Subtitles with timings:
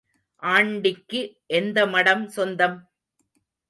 [0.43, 1.21] ஆண்டிக்கு
[1.53, 2.77] எந்த மடம் சொந்தம்?